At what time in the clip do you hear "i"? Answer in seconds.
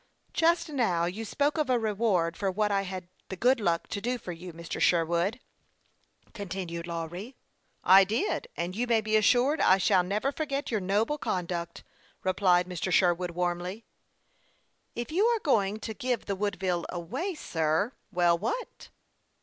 2.71-2.81, 7.99-8.03, 9.61-9.77